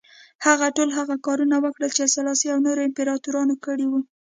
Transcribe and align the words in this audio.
هغه 0.45 0.67
ټول 0.75 0.89
هغه 0.97 1.15
کارونه 1.25 1.55
وکړل 1.59 1.91
چې 1.97 2.11
سلاسي 2.15 2.47
او 2.53 2.59
نورو 2.65 2.85
امپراتورانو 2.87 3.55
کړي 3.65 3.85
وو. 3.87 3.99